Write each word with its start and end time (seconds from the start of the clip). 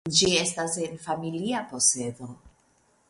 Ĝi 0.19 0.29
estas 0.43 0.77
en 0.85 0.97
familia 1.03 1.61
posedo. 1.75 2.33